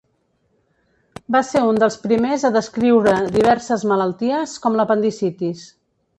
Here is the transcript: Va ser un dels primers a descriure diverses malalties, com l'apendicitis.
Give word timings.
Va 1.35 1.41
ser 1.49 1.61
un 1.71 1.77
dels 1.83 1.97
primers 2.05 2.45
a 2.49 2.51
descriure 2.57 3.15
diverses 3.37 3.85
malalties, 3.93 4.57
com 4.65 4.81
l'apendicitis. 4.81 5.69